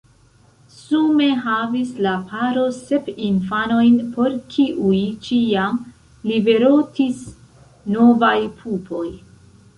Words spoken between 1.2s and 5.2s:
havis la paro sep infanojn por kiuj